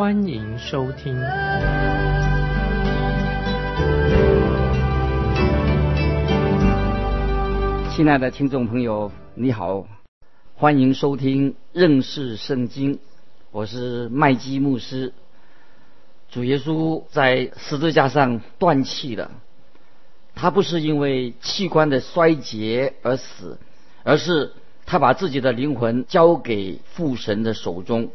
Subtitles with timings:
[0.00, 1.14] 欢迎收听。
[7.94, 9.86] 亲爱的听众朋友，你好，
[10.54, 12.98] 欢迎收听认识圣经，
[13.50, 15.12] 我是麦基牧师。
[16.30, 19.30] 主耶稣在十字架上断气了，
[20.34, 23.58] 他不是因为器官的衰竭而死，
[24.02, 24.54] 而是
[24.86, 28.08] 他把自己的灵魂交给父神的手中。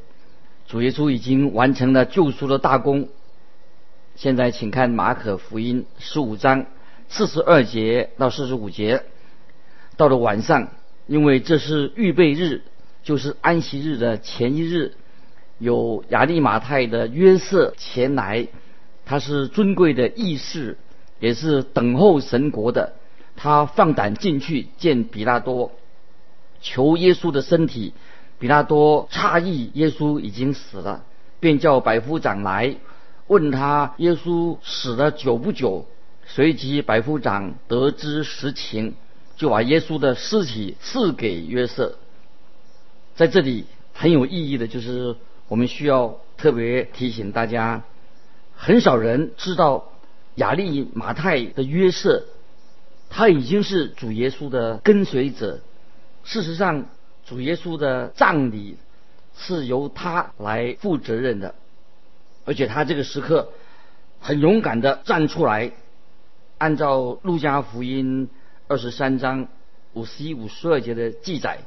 [0.68, 3.10] 主耶稣已经完成了救赎的大功。
[4.16, 6.66] 现在，请看马可福音十五章
[7.08, 9.04] 四十二节到四十五节。
[9.98, 10.70] 到了晚上，
[11.06, 12.64] 因为这是预备日，
[13.04, 14.94] 就是安息日的前一日，
[15.60, 18.48] 有亚利马泰的约瑟前来，
[19.06, 20.78] 他是尊贵的义士，
[21.20, 22.94] 也是等候神国的。
[23.36, 25.74] 他放胆进去见比拉多，
[26.62, 27.94] 求耶稣的身体。
[28.40, 31.04] 比拉多诧异耶稣已经死了，
[31.40, 32.76] 便叫百夫长来
[33.28, 35.86] 问他耶稣死了久不久。
[36.28, 38.96] 随即百夫长得知实情。
[39.38, 41.98] 就把耶稣的尸体赐给约瑟。
[43.18, 45.18] 在这里很有意义的，就是
[45.50, 47.84] 我们需要特别提醒大家，
[48.56, 49.92] 很少人知道
[50.36, 52.24] 亚利马太的约瑟，
[53.10, 55.60] 他已经是主耶稣的跟随者。
[56.24, 56.86] 事实上，
[57.26, 58.78] 主耶稣的葬礼
[59.36, 61.56] 是由他来负责任的，
[62.46, 63.50] 而且他这个时刻
[64.20, 65.72] 很勇敢的站出来，
[66.58, 68.30] 按照路加福音。
[68.68, 69.48] 二十三章
[69.94, 71.60] 五十一、五十二节的记载，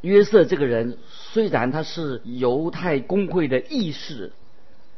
[0.00, 4.32] 约瑟这个人虽然他是犹太公会的义士，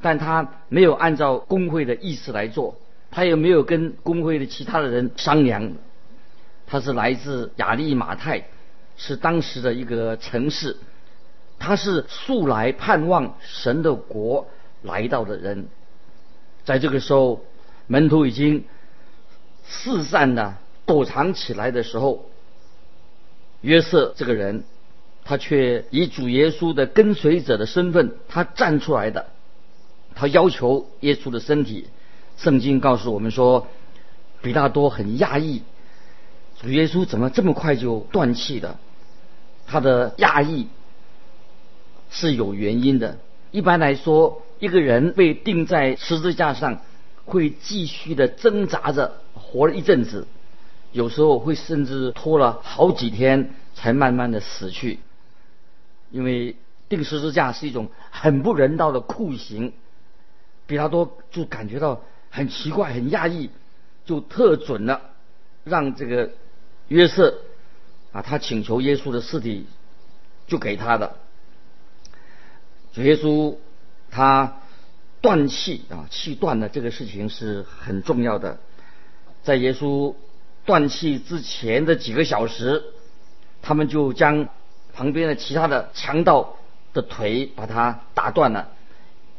[0.00, 2.76] 但他没有按照公会的意思来做，
[3.10, 5.72] 他也没有跟公会的其他的人商量。
[6.68, 8.44] 他是来自亚利马泰，
[8.96, 10.76] 是当时的一个城市，
[11.58, 14.48] 他是素来盼望神的国
[14.82, 15.68] 来到的人。
[16.64, 17.44] 在这个时候，
[17.86, 18.64] 门徒已经
[19.64, 20.58] 四散了。
[20.84, 22.28] 躲藏起来的时候，
[23.60, 24.64] 约瑟这个人，
[25.24, 29.26] 他却以主耶稣的跟随者的身份，他站出来的，
[30.16, 31.86] 他要求耶稣的身体。
[32.36, 33.68] 圣经告诉我们说，
[34.42, 35.62] 比大多很讶异，
[36.62, 38.78] 主耶稣怎么这么快就断气了？
[39.66, 40.68] 他的讶异
[42.10, 43.18] 是有原因的。
[43.50, 46.80] 一般来说，一个人被钉在十字架上，
[47.24, 50.28] 会继续的挣扎着活了一阵子。
[50.92, 55.00] 有时候会甚至拖了好几天才慢慢的死去，
[56.10, 56.54] 因为
[56.88, 59.72] 钉十字架是一种很不人道的酷刑。
[60.66, 63.50] 比拉多就感觉到很奇怪、很压抑，
[64.04, 65.00] 就特准了
[65.64, 66.30] 让这个
[66.92, 67.38] 约瑟
[68.12, 69.66] 啊，他请求耶稣的尸体
[70.46, 71.16] 就给他的。
[72.92, 73.56] 主耶稣
[74.10, 74.60] 他
[75.20, 78.58] 断气啊，气断了这个事情是很重要的，
[79.42, 80.14] 在耶稣。
[80.64, 82.84] 断气之前的几个小时，
[83.62, 84.46] 他们就将
[84.94, 86.54] 旁边的其他的强盗
[86.92, 88.68] 的腿把他打断了，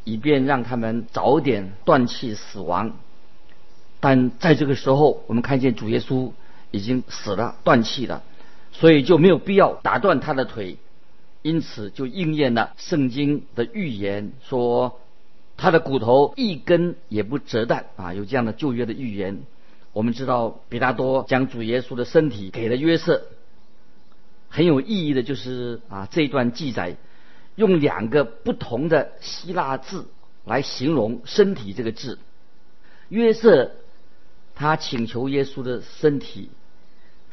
[0.03, 2.97] 以便让他们早点断气死亡。
[4.01, 6.33] 但在这个时候，我们看见主耶稣
[6.73, 8.23] 已经死了，断气了，
[8.71, 10.77] 所以就没有必要打断他的腿，
[11.43, 14.99] 因此就应验了圣经的预言，说
[15.55, 19.43] 他的骨头一根也不折断啊，有这样的旧约的预言。
[19.93, 23.21] 我们知道，比拉多将主耶稣的身体给了约瑟。
[24.49, 26.97] 很有意义的就是啊，这一段记载
[27.55, 30.07] 用两个不同的希腊字
[30.43, 32.17] 来形容“身体”这个字。
[33.09, 33.71] 约瑟
[34.55, 36.49] 他请求耶稣的身体，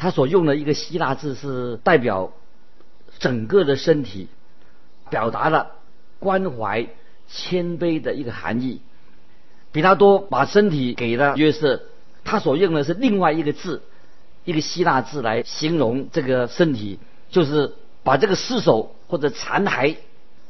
[0.01, 2.33] 他所用的一个希腊字是代表
[3.19, 4.29] 整个的身体，
[5.11, 5.73] 表达了
[6.19, 6.89] 关怀、
[7.29, 8.81] 谦卑的一个含义。
[9.73, 11.83] 比拉多把身体给了约瑟。
[12.25, 13.83] 他所用的是另外一个字，
[14.47, 16.99] 一个希腊字来形容这个身体，
[17.29, 19.97] 就是把这个尸首或者残骸、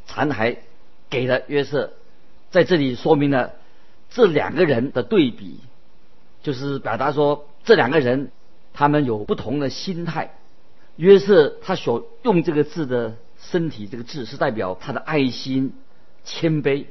[0.07, 0.59] 残骸
[1.09, 1.91] 给了约瑟，
[2.53, 3.55] 在这里说明了
[4.11, 5.59] 这两个人的对比，
[6.45, 8.31] 就是表达说这两个人
[8.81, 10.33] 他们有不同的心态。
[10.97, 15.75] 约瑟他所用这个字的身体这个字是代表他的爱心、
[16.25, 16.87] 谦卑，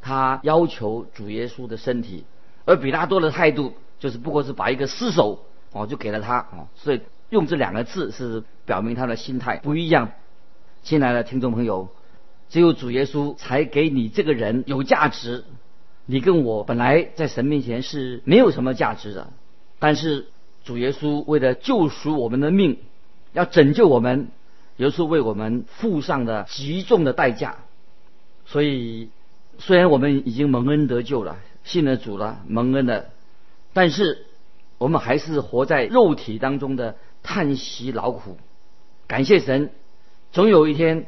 [0.00, 2.24] 他要求主耶稣的身体，
[2.64, 10.10] 而比拉多的态度就是不过是把一个尸首哦就给了他哦，所以用这两个字是表明他的心态不一样。
[10.82, 11.90] 亲爱的听众朋友，
[12.48, 15.44] 只有主耶稣才给你这个人有价值。
[16.06, 19.32] 你跟我本来在神面前是没有什么价值的，
[19.78, 20.26] 但是
[20.70, 22.78] 主耶稣为了救赎我们的命，
[23.32, 24.28] 要拯救我们，
[24.76, 27.56] 耶稣为我们付上了极重的代价。
[28.46, 29.08] 所以，
[29.58, 33.06] 虽然我们已经蒙恩得救了，信了主了，蒙恩了，
[33.72, 34.26] 但是
[34.78, 36.94] 我们还是活在肉体当中的
[37.24, 38.36] 叹息劳苦。
[39.08, 39.72] 感谢神。
[40.30, 41.06] 总有一天，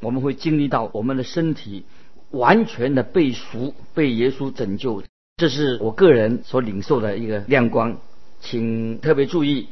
[0.00, 1.86] 我们会经历到我们的身体
[2.30, 5.02] 完全的被赎、被耶稣拯救。
[5.38, 7.96] 这是我个人所领受的一个亮光，
[8.40, 9.68] 请特别注意，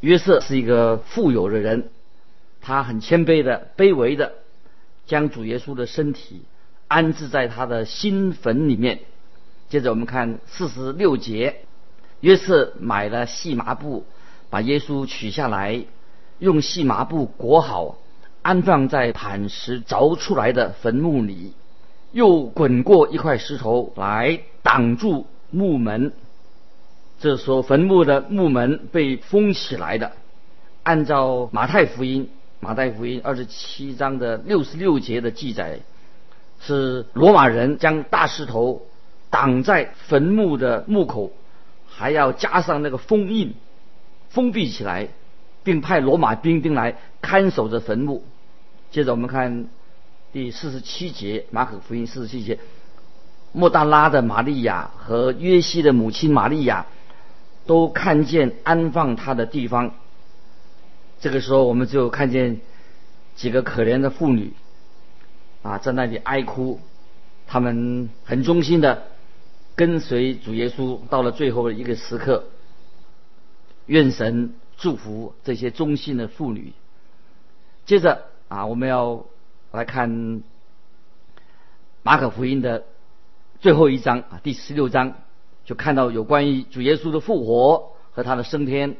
[0.00, 1.90] 约瑟是一个富有的人，
[2.60, 4.32] 他很谦卑的、卑微的，
[5.06, 6.42] 将主耶稣的身体
[6.86, 9.00] 安置在他的新坟里面。
[9.68, 11.62] 接着我们看四十六节，
[12.20, 14.04] 约瑟买了细麻布，
[14.50, 15.84] 把耶稣取下来，
[16.38, 17.98] 用细麻布裹好。
[18.42, 21.54] 安放在磐石凿出来的坟墓里，
[22.12, 26.12] 又滚过一块石头来挡住墓门。
[27.24, 30.12] 这所坟墓的墓门被封起来的。
[30.82, 32.28] 按照马太福音
[32.60, 35.80] 马太福音二十七章的六十六节的记载，
[36.60, 38.82] 是罗马人将大石头
[39.30, 41.32] 挡在坟墓的墓口，
[41.88, 43.54] 还要加上那个封印，
[44.28, 45.08] 封闭起来，
[45.62, 48.22] 并派罗马兵丁来看守着坟墓。
[48.90, 49.68] 接着我们看
[50.30, 52.58] 第四十七节，马可福音四十七节，
[53.52, 56.84] 莫大拉的玛利亚和约西的母亲玛利亚
[57.66, 59.94] 都看见安放他的地方。
[61.20, 62.60] 这个时候，我们就看见
[63.34, 64.52] 几个可怜的妇女
[65.62, 66.80] 啊，在那里哀哭。
[67.46, 69.04] 他们很忠心的
[69.76, 72.44] 跟随主耶稣，到了最后的一个时刻。
[73.86, 76.72] 愿神祝福这些忠心的妇女。
[77.86, 78.26] 接着。
[78.46, 79.24] 啊，我们要
[79.72, 80.42] 来看
[82.02, 82.84] 马可福音的
[83.58, 85.14] 最后一章啊，第十六章，
[85.64, 88.96] 就看到有关于主耶稣的复活和他的升天。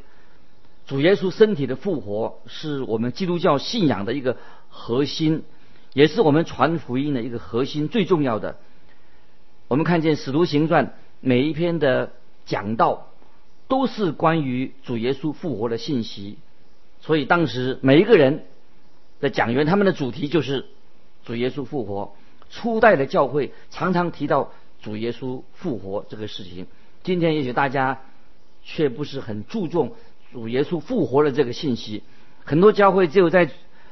[0.86, 4.36] 主耶稣身体的复活是我们基督教信仰的一个
[4.68, 5.44] 核心，
[5.92, 8.56] 也是我们传福音的一个核心，最重要的。
[9.68, 12.12] 我们看见使徒行传每一篇的
[12.44, 13.08] 讲道
[13.68, 16.38] 都是关于主耶稣复活的信息，
[17.00, 18.44] 所以当时每一个人。
[19.20, 20.66] 的讲员，他们的主题就是
[21.24, 22.14] 主耶稣复活。
[22.50, 26.66] 初代的教会常常提到主耶稣复活这个事情。
[27.02, 28.00] 今天也许大家
[28.62, 29.92] 却不是很注重
[30.32, 32.02] 主耶稣复活的这个信息。
[32.44, 33.50] 很多教会只有在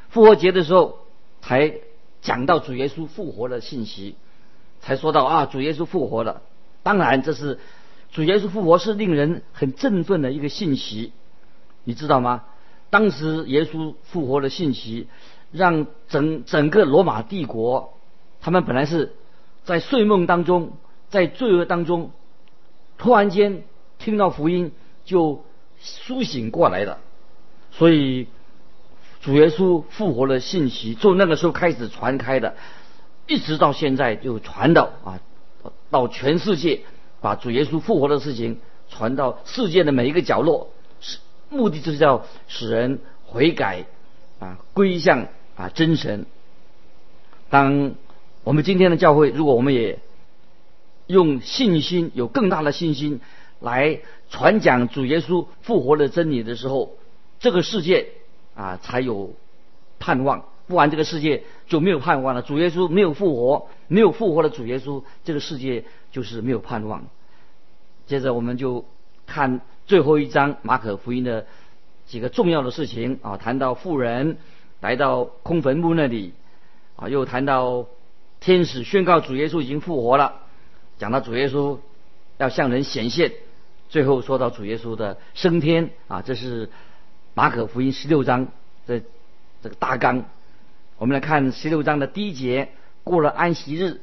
[0.08, 0.98] 复活节的时候
[1.40, 1.74] 才
[2.20, 4.16] 讲到主耶稣复活的信息，
[4.80, 6.42] 才说到啊，主耶稣复活了。
[6.82, 7.58] 当然，这是
[8.10, 11.12] 主耶稣复活是令人很振奋的一个信息，
[11.84, 12.44] 你知道吗？
[12.90, 15.08] 当时耶稣复活的信息，
[15.50, 17.94] 让整整个罗马帝国，
[18.40, 19.14] 他们本来是
[19.64, 20.72] 在睡梦当中，
[21.08, 22.10] 在罪恶当中，
[22.98, 23.62] 突然间
[23.98, 24.72] 听到福音
[25.04, 25.44] 就
[25.80, 26.98] 苏醒过来了。
[27.70, 28.26] 所以
[29.20, 32.54] 主耶稣复活的信息，从那个时候开始传开的，
[33.26, 35.20] 一直到现在就传到啊，
[35.90, 36.80] 到全世界，
[37.20, 38.58] 把主耶稣复活的事情
[38.90, 40.70] 传到世界的每一个角落。
[41.00, 43.84] 是目的就是要使人悔改
[44.38, 46.26] 啊，归向啊真神。
[47.48, 47.94] 当
[48.44, 50.00] 我们今天的教会，如果我们也
[51.06, 53.20] 用信心，有更大的信心
[53.60, 56.96] 来传讲主耶稣复活的真理的时候，
[57.38, 58.08] 这个世界
[58.54, 59.34] 啊才有
[59.98, 60.44] 盼望。
[60.66, 62.42] 不然这个世界就没有盼望了。
[62.42, 67.04] 主耶稣没有复活，没有复活的主耶稣，这个世界就是没有盼望。
[68.06, 68.84] 接着我们就
[69.26, 69.60] 看。
[69.84, 71.44] 最后一章马可福音的
[72.06, 74.38] 几个重要的事情啊，谈到富人
[74.80, 76.32] 来到空坟墓那里
[76.94, 77.86] 啊，又谈到
[78.42, 80.42] 天使宣告主耶稣已经复活了，
[80.98, 81.78] 讲到主耶稣
[82.36, 83.32] 要向人显现，
[83.88, 86.68] 最后说到主耶稣的升天啊，这是
[87.32, 88.48] 马可福音十六章
[88.86, 89.00] 的
[89.62, 90.24] 这个大纲。
[90.98, 92.68] 我们来看十六章的第一节，
[93.04, 94.00] 过了安息日，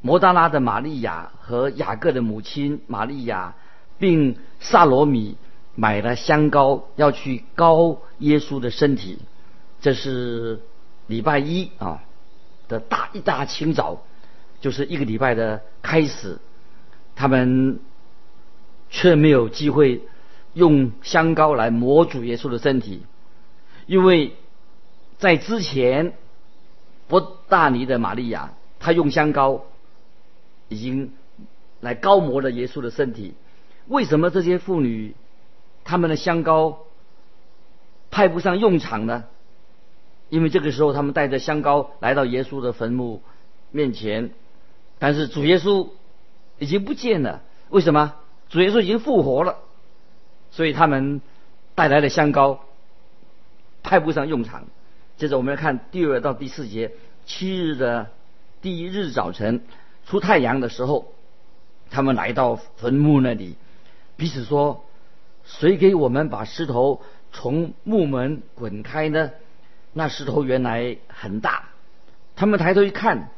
[0.00, 3.54] 摩达拉的玛利亚和雅各的母亲玛利亚。
[3.98, 5.38] 并萨罗米
[5.74, 9.18] 买了香膏，要去膏耶稣的身体。
[9.80, 10.60] 这是
[11.06, 12.02] 礼拜一啊
[12.68, 14.02] 的大一大清早，
[14.60, 16.38] 就是一个礼拜的开始。
[17.14, 17.80] 他们
[18.90, 20.02] 却没有机会
[20.52, 23.06] 用香膏来抹主耶稣的身体，
[23.86, 24.36] 因为
[25.16, 26.12] 在之前，
[27.08, 29.64] 伯大尼的玛利亚，她用香膏
[30.68, 31.14] 已经
[31.80, 33.34] 来高摩了耶稣的身体。
[33.86, 35.14] 为什么这些妇女
[35.84, 36.80] 他们的香膏
[38.10, 39.24] 派不上用场呢？
[40.28, 43.22] 因为这个时候他们带着香膏来到耶稣的坟墓
[43.70, 44.30] 面前，
[44.98, 45.88] 但是主耶稣
[46.58, 47.42] 已经不见了。
[47.68, 48.14] 为什么？
[48.48, 49.58] 主耶稣已经复活了，
[50.50, 51.20] 所以他们
[51.74, 52.60] 带来的香膏
[53.82, 54.66] 派不上用场。
[55.16, 56.92] 接着我们来看第二到第四节，
[57.24, 58.10] 七日的
[58.62, 59.64] 第一日早晨
[60.06, 61.12] 出太阳的时候，
[61.90, 63.56] 他们来到坟墓那里，
[64.16, 64.84] 彼此说
[65.44, 67.02] ：“谁给我们把石头
[67.32, 69.30] 从墓门滚开呢？”
[69.98, 71.70] 那石头原来很大，
[72.34, 73.30] 他们抬头一看，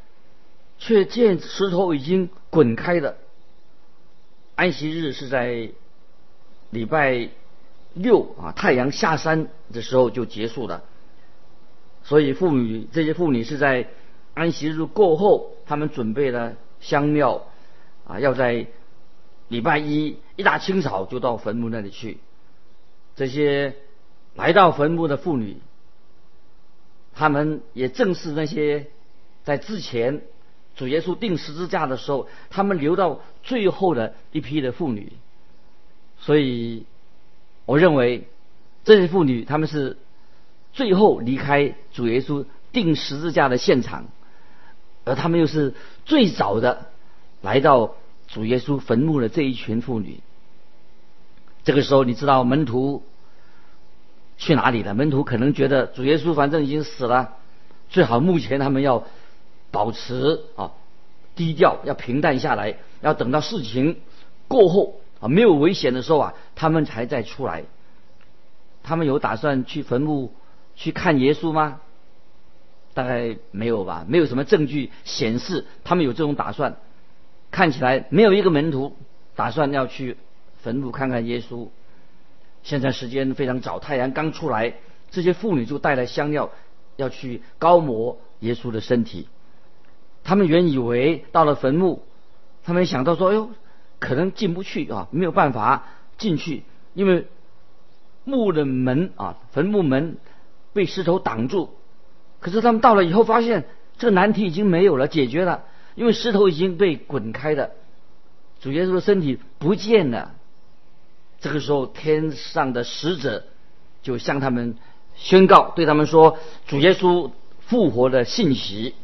[0.77, 3.15] 却见石头已经滚开了。
[4.57, 5.71] 安息日是在
[6.71, 7.29] 礼拜
[7.95, 10.83] 六啊，太阳下山的时候就结束了。
[12.03, 13.87] 所以妇女这些妇女是在
[14.35, 17.47] 安息日过后，他们准备了香料
[18.05, 18.67] 啊，要在
[19.47, 22.19] 礼拜一一大清早就到坟墓那里去。
[23.15, 23.77] 这些
[24.35, 25.59] 来到坟墓的妇女。
[27.19, 28.87] 他们也正是那些
[29.43, 30.23] 在之前
[30.77, 35.13] 主耶稣钉十字架的时候，他们留到最后的一批的妇女。
[36.21, 36.85] 所以，
[37.67, 38.29] 我认为
[38.85, 39.99] 这些妇女他们是
[40.73, 44.07] 最后离开主耶稣钉十字架的现场，
[45.05, 46.87] 而他们又是最早的
[47.43, 47.97] 来到
[48.29, 50.21] 主耶稣坟墓的这一群妇女。
[51.65, 53.03] 这个时候，你知道门徒。
[54.39, 54.95] 去哪里了？
[54.95, 57.35] 门徒可能觉得主耶稣反正已经死了，
[57.91, 59.05] 最好目前他们要
[59.71, 60.71] 保持啊
[61.35, 64.01] 低调，要平淡下来，要等到事情
[64.47, 67.65] 过后啊没有危险的时候啊，他们才再出来。
[68.83, 70.33] 他们有打算去坟墓
[70.75, 71.81] 去看耶稣吗？
[72.95, 76.77] 大概没有吧，没有什么证据显示他们有这种打算。
[77.51, 78.97] 看起来没有一个门徒
[79.35, 80.17] 打算要去
[80.63, 81.69] 坟墓看看耶稣。
[82.69, 84.75] 现在时间非常早，太阳刚出来，
[85.11, 86.51] 这些妇女就带来香料，
[86.97, 89.27] 要去高摩耶稣的身体。
[90.23, 92.03] 他们原以为到了坟墓，
[92.63, 93.49] 他们想到说：“哎呦，
[93.99, 95.87] 可能进不去啊，没有办法
[96.19, 97.27] 进去，因为
[98.25, 100.19] 墓的门啊，坟墓门
[100.75, 101.71] 被石头挡住。”
[102.39, 103.65] 可是他们到了以后，发现
[103.97, 107.71] 这个难题已经没有了，解决了，因为石头已经被滚开了，
[108.61, 110.35] 主耶稣的身体不见了。
[111.41, 113.45] 这个时候，天上的使者
[114.03, 114.77] 就向他们
[115.15, 117.31] 宣告，对他们说：“主耶稣
[117.61, 118.95] 复活的信息，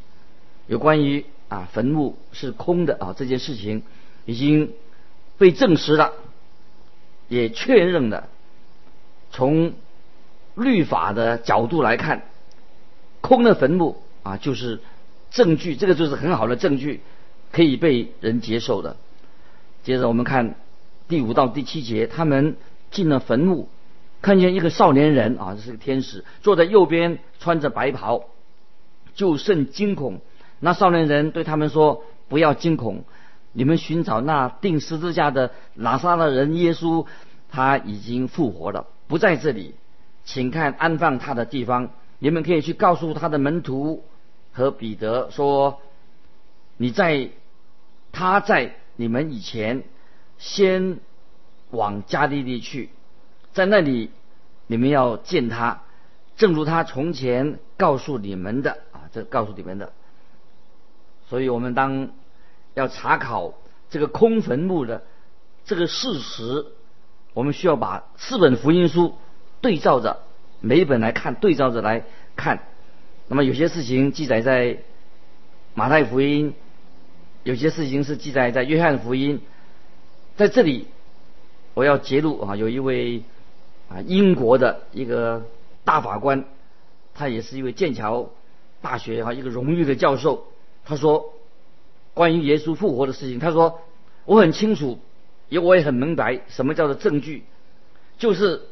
[0.66, 3.84] 有关于啊坟墓是空的啊这件事情，
[4.24, 4.72] 已经
[5.38, 6.12] 被证实了，
[7.28, 8.28] 也确认了。
[9.30, 9.74] 从
[10.56, 12.22] 律法的角度来看，
[13.20, 14.80] 空的坟墓啊就是
[15.30, 17.00] 证据，这个就是很好的证据，
[17.52, 18.96] 可以被人接受的。
[19.84, 20.56] 接着我们看。”
[21.06, 22.56] 第五到第七节，他们
[22.90, 23.68] 进了坟墓，
[24.22, 28.24] 看见一个少年人啊，这是个天使，坐在右边，穿着白袍，
[29.14, 30.22] 就甚惊恐。
[30.60, 33.04] 那少年人对他们说：“不要惊恐，
[33.52, 37.04] 你们寻找那钉十字架的拿撒勒人耶稣，
[37.50, 39.74] 他已经复活了，不在这里，
[40.24, 41.90] 请看安放他的地方。
[42.18, 44.02] 你们可以去告诉他的门徒
[44.52, 45.82] 和彼得说：
[46.78, 47.28] 你在，
[48.10, 49.82] 他在你们以前。”
[50.38, 50.98] 先
[51.70, 52.90] 往加利利去，
[53.52, 54.10] 在那里
[54.66, 55.82] 你们要见他，
[56.36, 59.92] 正如他从前告诉你们的啊，这告诉你们的。
[61.28, 62.10] 所以我们当
[62.74, 63.54] 要查考
[63.90, 65.02] 这个空坟墓的
[65.64, 66.66] 这个事实，
[67.32, 69.16] 我们需要把四本福音书
[69.60, 70.20] 对照着
[70.60, 72.04] 每一本来看，对照着来
[72.36, 72.64] 看。
[73.26, 74.78] 那么有些事情记载在
[75.72, 76.54] 马太福音，
[77.42, 79.40] 有些事情是记载在约翰福音。
[80.36, 80.88] 在这里，
[81.74, 83.22] 我要揭露啊，有一位
[83.88, 85.44] 啊英国的一个
[85.84, 86.44] 大法官，
[87.14, 88.30] 他也是一位剑桥
[88.82, 90.48] 大学哈一个荣誉的教授。
[90.84, 91.32] 他说，
[92.14, 93.80] 关于耶稣复活的事情，他说
[94.24, 94.98] 我很清楚，
[95.48, 97.44] 也我也很明白什么叫做证据，
[98.18, 98.62] 就是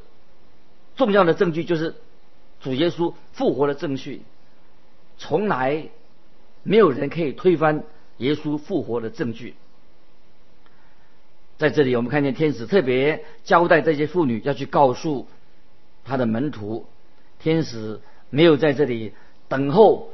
[0.96, 1.94] 重要的证据就是
[2.60, 4.22] 主耶稣复活的证据，
[5.16, 5.88] 从来
[6.64, 7.84] 没有人可以推翻
[8.18, 9.54] 耶稣复活的证据。
[11.58, 15.26] 在这里，我们看见天使特别交代这些妇女要去告诉
[16.04, 16.86] 他的门徒。
[17.38, 19.12] 天使没有在这里
[19.48, 20.10] 等候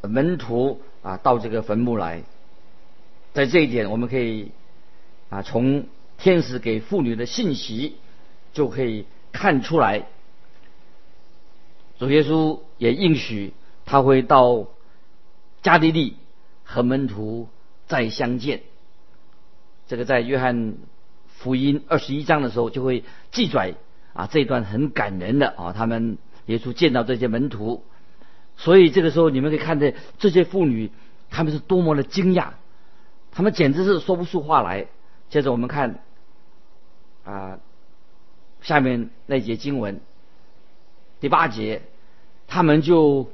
[0.00, 2.22] 门徒啊到这个坟墓来。
[3.32, 4.50] 在这一点，我们可以
[5.30, 5.86] 啊从
[6.18, 7.96] 天使给妇女的信息
[8.52, 10.06] 就可以看出来，
[11.98, 13.54] 主耶稣也应许
[13.86, 14.66] 他会到
[15.62, 16.16] 加利利
[16.64, 17.48] 和门徒
[17.86, 18.60] 再相见。
[19.92, 20.78] 这个在约翰
[21.26, 23.74] 福音二十一章的时候就会记载
[24.14, 27.84] 啊这一段很感人的啊，他们耶稣见到这些门徒，
[28.56, 30.90] 所以这个时候你们可以看见这些妇女，
[31.28, 32.52] 他们是多么的惊讶，
[33.32, 34.86] 他们简直是说不出话来。
[35.28, 36.00] 接着我们看
[37.24, 37.58] 啊
[38.62, 40.00] 下面那节经文
[41.20, 41.82] 第八节，
[42.46, 43.30] 他们就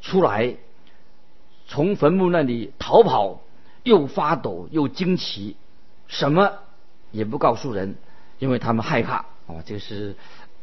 [0.00, 0.54] 出来
[1.66, 3.40] 从坟墓那里逃跑，
[3.82, 5.56] 又发抖又惊奇。
[6.08, 6.54] 什么
[7.10, 7.96] 也不告诉人，
[8.38, 10.16] 因为他们害怕啊，这是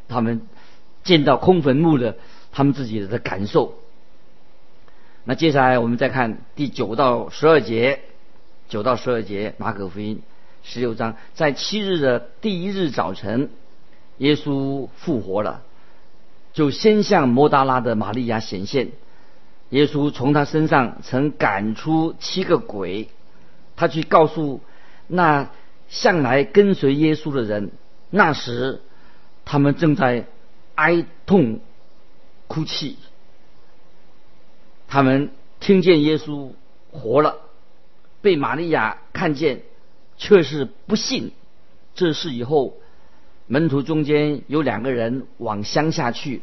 [0.08, 0.42] 他们
[1.04, 2.18] 见到空坟墓的
[2.52, 3.76] 他们自己的感受。
[5.24, 8.02] 那接下来我们再看第九到十二节，
[8.70, 10.24] 九到十二节马可福音
[10.64, 13.52] 十六章，在七日的第一日早晨，
[14.18, 15.62] 耶稣复活了，
[16.54, 18.90] 就先向摩达拉的玛利亚显现。
[19.70, 23.10] 耶稣从他身上曾赶出七个鬼，
[23.76, 24.62] 他去告诉。
[25.08, 25.52] 那
[25.88, 27.72] 向来跟随耶稣的人，
[28.10, 28.82] 那时
[29.46, 30.26] 他们正在
[30.74, 31.60] 哀痛
[32.48, 32.98] 哭泣。
[34.88, 36.52] 他们听见耶稣
[36.92, 37.38] 活了，
[38.22, 39.62] 被玛利亚看见，
[40.18, 41.32] 却是不信。
[41.94, 42.78] 这事以后，
[43.48, 46.42] 门徒中间有两个人往乡下去，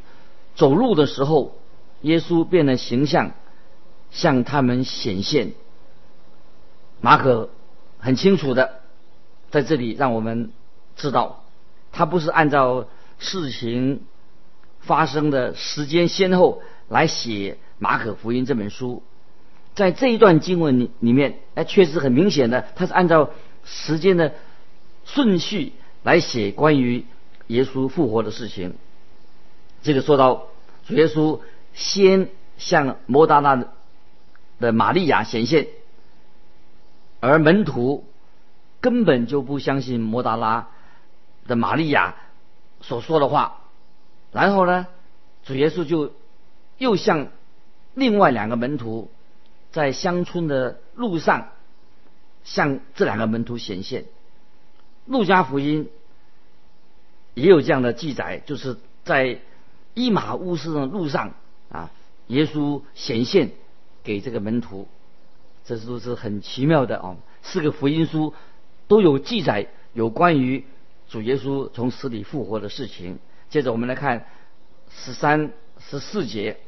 [0.54, 1.56] 走路的时候，
[2.02, 3.32] 耶稣变了形象，
[4.10, 5.52] 向他们显现。
[7.00, 7.50] 马可。
[8.02, 8.80] 很清楚的，
[9.52, 10.50] 在这里让我们
[10.96, 11.44] 知道，
[11.92, 12.88] 他不是按照
[13.20, 14.02] 事情
[14.80, 19.04] 发生的时间先后来写马可福音这本书。
[19.76, 23.30] 在这一段经文里里面，哎，确实很明显的，他是按照
[23.64, 24.34] 时间的
[25.04, 27.06] 顺序来写关于
[27.46, 28.74] 耶稣复活的事情。
[29.84, 30.48] 这个说到
[30.88, 31.38] 主耶稣
[31.72, 32.28] 先
[32.58, 33.64] 向摩达拉
[34.58, 35.68] 的玛利亚显现。
[37.22, 38.04] 而门徒
[38.80, 40.70] 根本就不相信摩达拉
[41.46, 42.16] 的玛利亚
[42.80, 43.60] 所说的话，
[44.32, 44.88] 然后呢，
[45.44, 46.12] 主耶稣就
[46.78, 47.28] 又向
[47.94, 49.08] 另外两个门徒
[49.70, 51.50] 在乡村的路上
[52.42, 54.06] 向这两个门徒显现。
[55.06, 55.90] 路加福音
[57.34, 59.38] 也有这样的记载，就是在
[59.94, 61.34] 伊马乌斯的路上
[61.70, 61.92] 啊，
[62.26, 63.52] 耶稣显现
[64.02, 64.88] 给这个门徒。
[65.64, 67.16] 这都是很奇妙的啊！
[67.40, 68.34] 四个福音书
[68.88, 70.64] 都有记载有关于
[71.08, 73.20] 主耶稣从死里复活的事情。
[73.48, 74.26] 接着我们来看
[74.90, 76.58] 十三、十四节，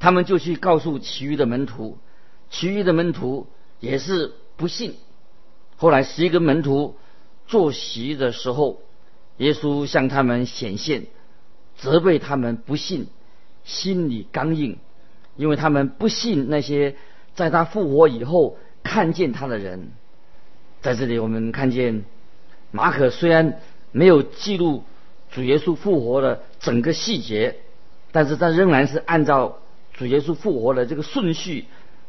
[0.00, 1.98] 他们就去告诉其余的门徒，
[2.50, 3.46] 其余的门徒
[3.78, 4.96] 也是不信。
[5.76, 6.96] 后来十一个门徒
[7.46, 8.82] 坐席的时候，
[9.36, 11.06] 耶稣向他们显现，
[11.76, 13.06] 责备他们不信，
[13.62, 14.78] 心里刚硬，
[15.36, 16.96] 因为他们不信那些。
[17.34, 19.88] 在他复活以后，看见他的人，
[20.80, 22.04] 在这里我们看见
[22.70, 24.84] 马可虽然没有记录
[25.30, 27.56] 主耶稣复活的整个细节，
[28.10, 29.58] 但是他仍然是按照
[29.94, 31.64] 主耶稣复活的这个顺序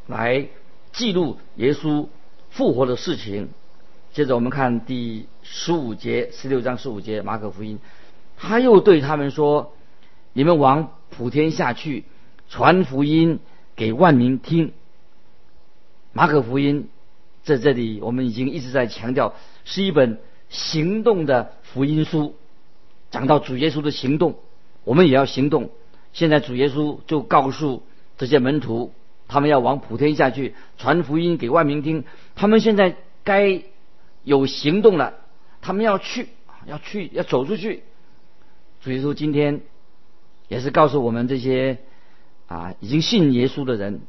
[0.08, 0.48] 来
[0.92, 2.08] 记录耶稣
[2.50, 3.50] 复活的事情。
[4.12, 7.80] 接着我们看第十五节，十六章十五节马可福音，
[8.38, 9.74] 他又对他们说
[10.34, 12.04] ：“你们往普天下去，
[12.50, 13.40] 传福音
[13.76, 14.74] 给万民听。”
[16.14, 16.90] 马可福音
[17.44, 19.34] 在这里，我们已经一直在强调，
[19.66, 22.36] 是一本行动的福音书。
[23.10, 24.36] 讲到主耶稣的行动，
[24.84, 25.72] 我们也要行动。
[26.14, 27.82] 现在主耶稣就告诉
[28.18, 28.94] 这些门徒，
[29.28, 32.06] 他们要往普天下去传福音给万民听。
[32.36, 33.64] 他们现在该
[34.24, 35.16] 有行动了，
[35.62, 36.30] 他们要去，
[36.68, 37.84] 要去，要走出去。
[38.82, 39.62] 主耶稣今天
[40.48, 41.80] 也是告诉我们这些
[42.46, 44.02] 啊已经信耶稣的人，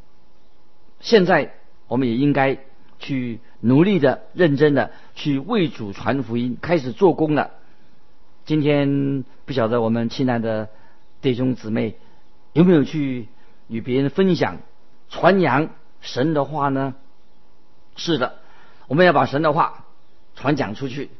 [1.01, 1.55] 现在。
[1.94, 2.59] 我们也应该
[2.98, 7.52] 去努力的、认真的去为主传福音，开始做工了。
[8.44, 10.70] 今天不晓得我们亲爱的
[11.22, 11.94] 弟兄姊妹
[12.52, 13.28] 有没有去
[13.68, 14.59] 与别人分享、
[15.09, 16.96] 传扬神的话呢？
[17.94, 18.38] 是的，
[18.88, 19.85] 我们要把神的话
[20.35, 21.11] 传讲出去，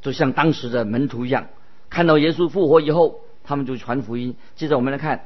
[0.00, 1.48] 就像当时的门徒一样，
[1.90, 4.36] 看到耶稣复活以后，他们就传福音。
[4.54, 5.24] 接着我们来看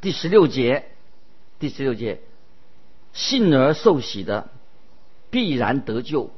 [0.00, 0.86] 第十六节，
[1.58, 2.22] 第十六节。
[3.14, 4.50] 信而受洗的
[5.30, 6.30] 必然得救，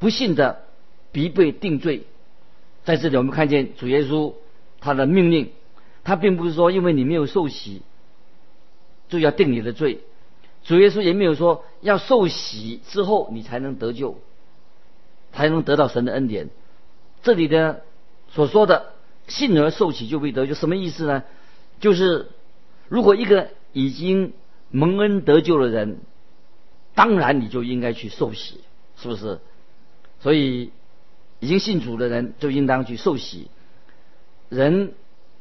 [0.00, 0.64] 不信的
[1.12, 2.06] 必被定罪。
[2.82, 4.32] 在这里，我们看见主耶稣
[4.80, 5.52] 他的命令，
[6.02, 7.82] 他并不是说因为你没有受洗
[9.08, 10.00] 就要定你的罪。
[10.64, 14.18] 主耶稣也没有说要受洗之后你才能得救，
[15.32, 16.48] 才能得到神的恩典。
[17.22, 17.82] 这里的
[18.30, 18.92] 所说的
[19.28, 21.22] 信而受洗就被得救，什么意思呢？
[21.78, 22.28] 就是
[22.88, 24.32] 如果一个已经
[24.70, 25.98] 蒙恩得救的人，
[26.94, 28.60] 当然你就应该去受洗。
[28.96, 29.40] 是不是？
[30.20, 30.72] 所以
[31.38, 33.48] 已经信主的人就应当去受洗。
[34.50, 34.92] 人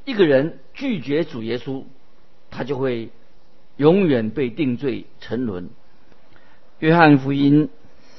[0.06, 1.84] 一个人拒绝主耶稣，
[2.50, 3.10] 他就会
[3.76, 5.70] 永远被定罪沉沦。
[6.80, 7.68] 约翰福音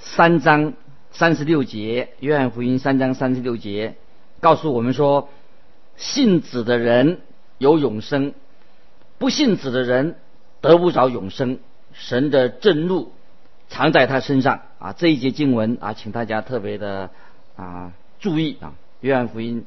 [0.00, 0.74] 三章
[1.10, 3.94] 三十六节，约翰福音三章三十六节
[4.40, 5.30] 告诉我们说：
[5.96, 7.22] 信子的人
[7.56, 8.34] 有永生，
[9.16, 10.16] 不信子的人
[10.60, 11.58] 得不着永生。
[11.92, 13.12] 神的震怒
[13.68, 14.92] 藏在他身上啊！
[14.92, 17.10] 这一节经文啊，请大家特别的
[17.56, 18.74] 啊注意啊。
[19.00, 19.64] 约翰福音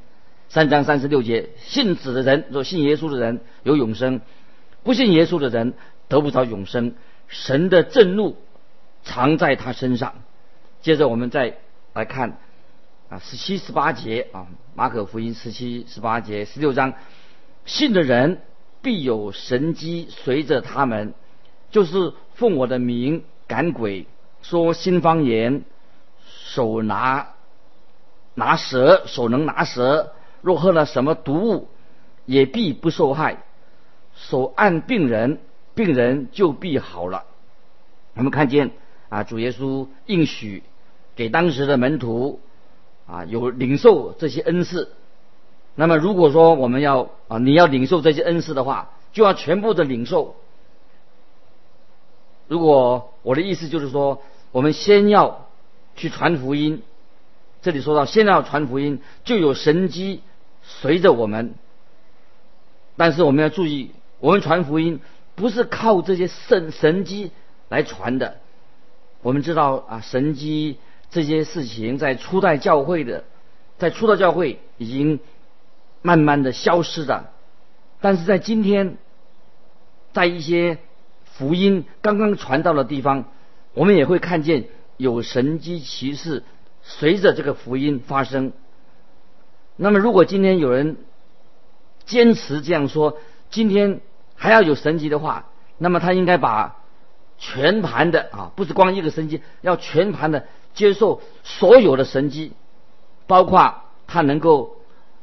[0.48, 4.20] 三章三十六节：信子的人，若信耶稣的人有永生；
[4.84, 5.74] 不信耶稣的人
[6.08, 6.94] 得不着永生。
[7.28, 8.38] 神的震怒
[9.04, 10.14] 藏在他身上。
[10.82, 11.58] 接着我们再
[11.94, 12.38] 来看
[13.10, 16.94] 啊，十七、十八节啊，马可福音十七、十八节，十六章：
[17.66, 18.40] 信的人
[18.84, 21.16] 必有神机随着他们。
[21.72, 24.06] 就是奉我的名赶鬼，
[24.44, 25.64] 说新方言，
[26.24, 27.30] 手拿
[28.36, 31.70] 拿蛇，手能拿蛇，若喝了什么毒物，
[32.28, 33.44] 也必不受害。
[34.16, 35.40] 手按病人，
[35.74, 37.26] 病人就必好了。
[38.14, 38.70] 我们看见
[39.10, 40.62] 啊，主耶稣应许
[41.16, 42.40] 给当时的门徒
[43.08, 44.94] 啊，有领受这些恩赐。
[45.76, 50.36] 那么如果说我们要啊，你要领受这些恩赐的话，就要全部的领受。
[52.48, 55.48] 如果我的意思就是说，我们先要
[55.96, 56.84] 去传福音。
[57.62, 60.22] 这里说到，先要传福音，就有神机
[60.62, 61.56] 随着我们。
[62.98, 65.00] 但是我们要注意，我们传福音
[65.36, 67.32] 不是靠这些神神机
[67.70, 68.38] 来传的。
[69.22, 70.78] 我们知道啊，神机
[71.10, 73.24] 这些事情在初代教会的，
[73.78, 75.22] 在初代教会已经
[76.04, 77.32] 慢慢的消失的。
[78.00, 78.98] 但是在今天，
[80.12, 80.78] 在一些
[81.24, 83.26] 福音刚刚传到的地方，
[83.74, 84.66] 我们也会看见
[84.98, 86.44] 有神机骑士
[86.84, 88.52] 随着这个福音发生。
[89.76, 90.98] 那么，如果今天有人
[92.06, 93.18] 坚持这样说，
[93.50, 94.02] 今天
[94.36, 96.78] 还要有神迹的话，那么他应该把
[97.40, 102.52] 全盘的啊，不是光一个神迹，要全盘的接受所有的神迹，
[103.26, 104.78] 包括他能够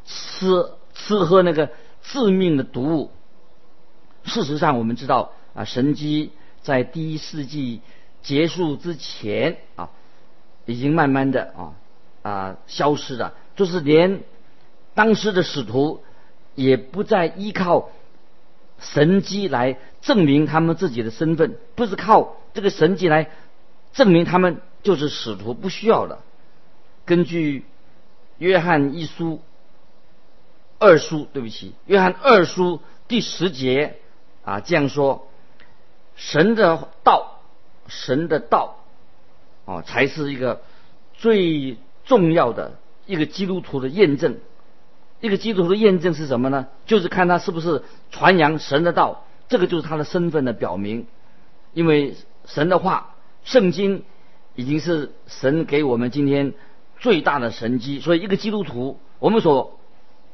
[0.05, 1.71] 吃吃喝那个
[2.03, 3.11] 致命的毒物。
[4.25, 5.33] 事实上，我们知道。
[5.53, 6.31] 啊，神机
[6.63, 7.81] 在第一世纪
[8.23, 9.91] 结束之前啊，
[10.65, 11.75] 已经慢慢的啊
[12.23, 13.35] 啊消失了。
[13.57, 14.21] 就是连
[14.95, 16.05] 当时的使徒
[16.55, 17.91] 也不再依靠
[18.79, 23.29] 神机来证明他们自己的身份，不是靠这个神迹来
[23.93, 26.21] 证明他们就是使徒，不需要的。
[27.05, 27.65] 根据
[28.39, 29.41] 约翰一书
[30.81, 33.99] 二书，对不起，约翰二书第十节
[34.45, 35.29] 啊这样说。
[36.17, 37.41] 神的道，
[37.89, 38.77] 神的道，
[39.65, 40.61] 啊，才是一个
[41.15, 44.39] 最重要的一个基督徒的验证。
[45.21, 46.67] 一个基督徒的验证是什么呢？
[46.85, 51.07] 就是看他是不是传扬神的道，这个就是他的身份的表明。
[51.73, 53.15] 因为神的话，
[53.45, 54.03] 圣经
[54.55, 56.53] 已经是神给我们今天
[56.99, 59.80] 最大的神机，所以一个基督徒，我们所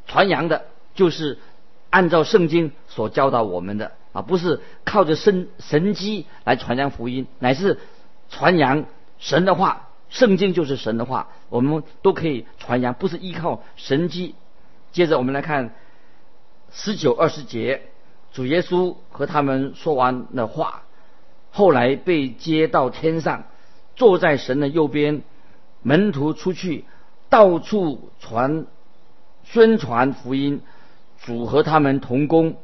[0.07, 0.65] 传扬的，
[0.95, 1.39] 就是
[1.91, 3.93] 按照圣经所教导我们的。
[4.13, 7.79] 啊，不是靠着神神机来传扬福音，乃是
[8.31, 8.87] 传扬
[9.19, 9.89] 神的话。
[10.09, 14.35] 圣经就是神的话，我们都可以传扬，不是依靠神机。
[14.93, 15.75] 接着我们来看
[16.73, 17.83] 十九二十节，
[18.33, 20.85] 主耶稣和他们说完的话，
[21.51, 23.45] 后来被接到天上，
[23.97, 25.23] 坐在神的右边。
[25.83, 26.85] 门徒出去，
[27.29, 28.67] 到处传
[29.47, 30.61] 宣传福音，
[31.19, 32.57] 主和他们同工。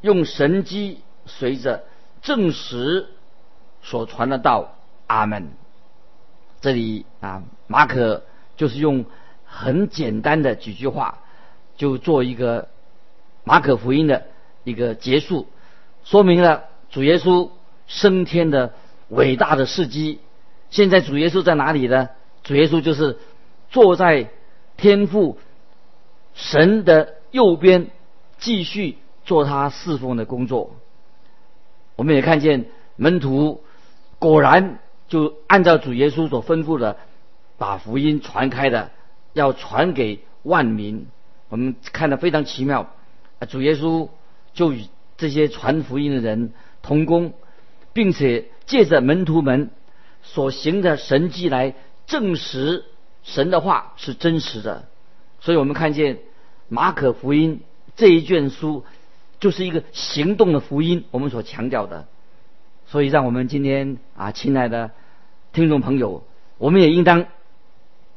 [0.00, 1.84] 用神机随着
[2.20, 3.08] 证实
[3.82, 4.74] 所传的道，
[5.06, 5.50] 阿门。
[6.60, 8.22] 这里啊，马可
[8.56, 9.06] 就是用
[9.46, 11.20] 很简单的几句话，
[11.76, 12.68] 就做一个
[13.44, 14.26] 马可福音的
[14.62, 15.48] 一个结束，
[16.04, 17.50] 说明了主耶稣
[17.86, 18.74] 升天的
[19.08, 20.20] 伟大的事迹。
[20.70, 22.10] 现在主耶稣在哪里呢？
[22.42, 23.18] 主耶稣就是
[23.70, 24.28] 坐在
[24.76, 25.38] 天父
[26.34, 27.90] 神的右边，
[28.38, 28.98] 继续。
[29.26, 30.76] 做他侍奉的工作，
[31.96, 32.66] 我们也看见
[32.96, 33.64] 门徒
[34.18, 36.98] 果然就按照主耶稣所吩咐的，
[37.56, 38.90] 把福音传开的，
[39.32, 41.06] 要传给万民。
[41.48, 42.90] 我们看得非常奇妙，
[43.48, 44.10] 主耶稣
[44.52, 47.32] 就与这些传福音的人同工，
[47.94, 49.70] 并且借着门徒们
[50.22, 51.74] 所行的神迹来
[52.06, 52.84] 证实
[53.22, 54.84] 神的话是真实的。
[55.44, 56.18] 所以我们看见
[56.68, 57.60] 马可福音
[57.94, 58.84] 这一卷书。
[59.40, 62.06] 就是一个行动的福音，我们所强调的。
[62.86, 64.92] 所以，让我们今天啊，亲爱的
[65.52, 66.24] 听众朋友，
[66.56, 67.26] 我们也应当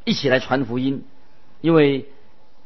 [0.06, 1.04] 一起来传福音，
[1.60, 2.06] 因为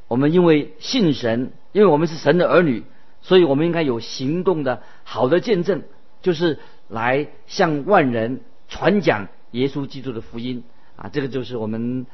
[0.07, 2.83] 我们因为信神，因为我们是神的儿女，
[3.23, 5.81] 所以我们应该有行动的好的见证，
[6.21, 10.63] 就是来向万人传讲耶稣基督的福音
[10.97, 11.09] 啊！
[11.11, 12.05] 这个就是我们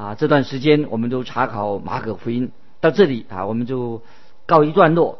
[0.00, 4.00] 啊这段时间我们都查考马可福音到这里啊，我们就
[4.46, 5.18] 告一段落，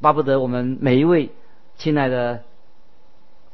[0.00, 1.30] 巴不得我们每一位
[1.76, 2.40] 亲爱的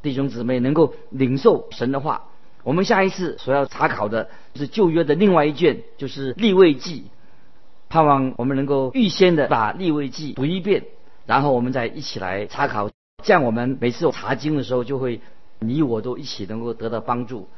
[0.01, 2.27] 弟兄姊妹能够领受神的话。
[2.63, 7.07] 我们下一次所要查考的是旧约的另外一卷，就是立位记。
[7.89, 10.85] 盼望我们能够预先的把立位记读一遍，
[11.27, 12.89] 然后我们再一起来查考，
[13.25, 15.21] 这样我们每次查经的时候就会
[15.59, 17.49] 你我都一起能够得到帮助。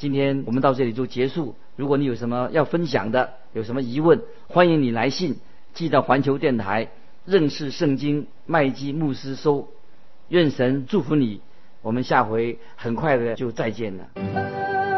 [0.00, 1.54] 今天我们到这里就结束。
[1.76, 5.36] 如果你有什么要分享的，有什么疑问，欢迎你来信
[5.74, 6.88] 寄到环球电台
[7.26, 9.68] 认识圣经麦基牧师收。
[10.28, 11.42] 愿神祝福你。
[11.82, 14.89] 我们下回很快的就再见了。